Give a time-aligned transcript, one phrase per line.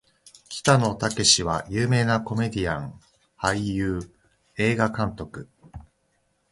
[0.49, 2.99] 北野武は有名なコメディアン・
[3.37, 3.99] 俳優・
[4.57, 5.47] 映画監督